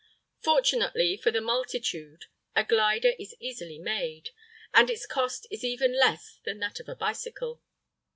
Fortunately 0.41 1.15
for 1.15 1.29
the 1.29 1.41
multitude, 1.41 2.25
a 2.55 2.63
glider 2.63 3.11
is 3.19 3.35
easily 3.39 3.77
made, 3.77 4.31
and 4.73 4.89
its 4.89 5.05
cost 5.05 5.45
is 5.51 5.63
even 5.63 5.95
less 5.95 6.39
than 6.43 6.57
that 6.57 6.79
of 6.79 6.89
a 6.89 6.95
bicycle. 6.95 7.61